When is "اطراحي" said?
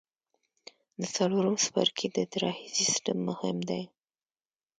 2.25-2.67